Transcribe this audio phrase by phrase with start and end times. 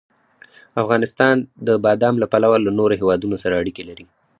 [0.83, 1.35] افغانستان
[1.67, 4.05] د بادام له پلوه له نورو هېوادونو سره اړیکې لري.